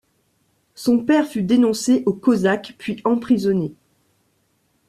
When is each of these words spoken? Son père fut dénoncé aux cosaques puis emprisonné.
Son 0.73 0.97
père 1.05 1.27
fut 1.27 1.43
dénoncé 1.43 2.01
aux 2.07 2.13
cosaques 2.13 2.73
puis 2.79 3.01
emprisonné. 3.05 3.75